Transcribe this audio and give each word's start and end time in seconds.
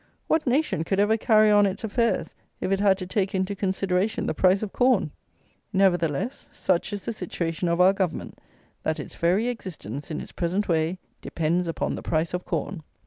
What 0.25 0.47
nation 0.47 0.83
could 0.83 0.99
ever 0.99 1.15
carry 1.15 1.51
on 1.51 1.67
its 1.67 1.83
affairs, 1.83 2.33
if 2.59 2.71
it 2.71 2.79
had 2.79 2.97
to 2.97 3.05
take 3.05 3.35
into 3.35 3.55
consideration 3.55 4.25
the 4.25 4.33
price 4.33 4.63
of 4.63 4.73
corn? 4.73 5.11
Nevertheless, 5.73 6.49
such 6.51 6.91
is 6.91 7.05
the 7.05 7.13
situation 7.13 7.67
of 7.67 7.79
our 7.79 7.93
Government, 7.93 8.39
that 8.81 8.99
its 8.99 9.13
very 9.13 9.47
existence, 9.47 10.09
in 10.09 10.19
its 10.19 10.31
present 10.31 10.67
way, 10.67 10.97
depends 11.21 11.67
upon 11.67 11.93
the 11.93 12.01
price 12.01 12.33
of 12.33 12.45
corn. 12.45 12.81